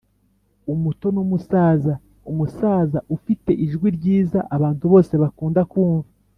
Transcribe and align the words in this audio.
umuto 0.73 1.07
n'umusaza: 1.15 1.93
umusaza 2.31 2.99
ufite 3.15 3.51
ijwi 3.65 3.87
ryiza 3.97 4.39
abantu 4.55 4.83
bose 4.93 5.13
bakunda 5.23 5.61
kumva 5.71 6.09